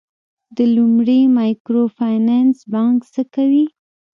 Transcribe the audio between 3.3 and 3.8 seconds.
کوي؟